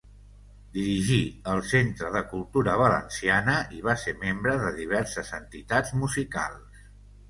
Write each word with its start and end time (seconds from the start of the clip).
Dirigí 0.77 1.19
el 1.55 1.61
Centre 1.73 2.09
de 2.17 2.25
Cultura 2.33 2.75
Valenciana 2.85 3.61
i 3.79 3.87
va 3.91 3.99
ser 4.07 4.17
membre 4.27 4.59
de 4.67 4.77
diverses 4.83 5.35
entitats 5.45 5.99
musicals. 6.05 6.87